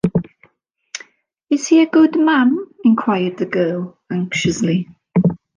Is 1.51 1.67
he 1.67 1.83
a 1.83 1.87
good 1.87 2.17
man? 2.19 2.57
enquired 2.83 3.37
the 3.37 3.45
girl, 3.45 3.99
anxiously. 4.11 4.89